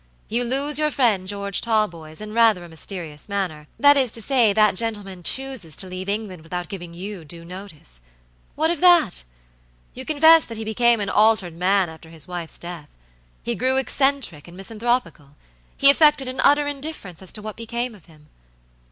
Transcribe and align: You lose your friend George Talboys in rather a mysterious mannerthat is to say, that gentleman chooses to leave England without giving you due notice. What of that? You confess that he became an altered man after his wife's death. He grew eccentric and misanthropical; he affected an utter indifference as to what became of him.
You 0.29 0.43
lose 0.43 0.79
your 0.79 0.89
friend 0.89 1.27
George 1.27 1.61
Talboys 1.61 2.21
in 2.21 2.33
rather 2.33 2.65
a 2.65 2.69
mysterious 2.69 3.29
mannerthat 3.29 3.97
is 3.97 4.11
to 4.13 4.21
say, 4.23 4.51
that 4.51 4.73
gentleman 4.73 5.21
chooses 5.21 5.75
to 5.75 5.85
leave 5.85 6.09
England 6.09 6.41
without 6.41 6.69
giving 6.69 6.95
you 6.95 7.23
due 7.23 7.45
notice. 7.45 8.01
What 8.55 8.71
of 8.71 8.79
that? 8.79 9.23
You 9.93 10.03
confess 10.03 10.47
that 10.47 10.57
he 10.57 10.63
became 10.63 11.01
an 11.01 11.09
altered 11.11 11.53
man 11.55 11.87
after 11.87 12.09
his 12.09 12.27
wife's 12.27 12.57
death. 12.57 12.89
He 13.43 13.53
grew 13.53 13.77
eccentric 13.77 14.47
and 14.47 14.57
misanthropical; 14.57 15.35
he 15.77 15.91
affected 15.91 16.27
an 16.27 16.39
utter 16.43 16.65
indifference 16.65 17.21
as 17.21 17.31
to 17.33 17.43
what 17.43 17.55
became 17.55 17.93
of 17.93 18.07
him. 18.07 18.27